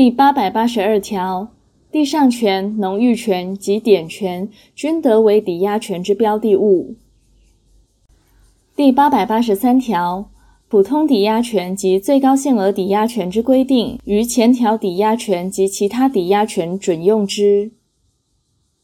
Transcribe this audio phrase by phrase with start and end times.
[0.00, 1.48] 第八百八十二条
[1.92, 6.94] 地上权、农域权及典权均得为抵押权之标的物。
[8.74, 10.30] 第八百八十三条
[10.68, 17.72] 普通抵押权及最高限额抵押权之规定，于前条抵押权及其他抵押权准用之。